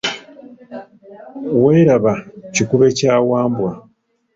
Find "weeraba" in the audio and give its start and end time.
1.63-2.13